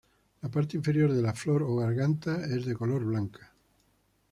[0.41, 3.51] La parte interior de la flor o garganta es de color blanca.